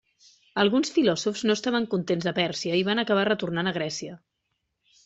[0.61, 4.19] Alguns filòsofs no estaven contents a Pèrsia i van acabar retornant a Grècia.